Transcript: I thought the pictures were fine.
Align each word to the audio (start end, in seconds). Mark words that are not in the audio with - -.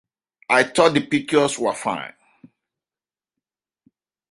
I 0.49 0.63
thought 0.63 0.95
the 0.95 1.05
pictures 1.05 1.59
were 1.59 1.75
fine. 1.75 2.15